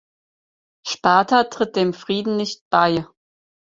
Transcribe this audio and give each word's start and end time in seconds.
Sparta 0.83 1.43
tritt 1.43 1.75
dem 1.75 1.93
Frieden 1.93 2.35
nicht 2.35 2.63
bei. 2.71 3.05